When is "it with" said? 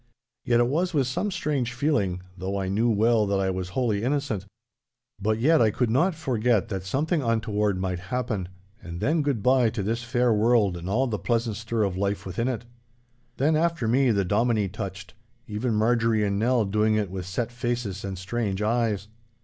16.95-17.27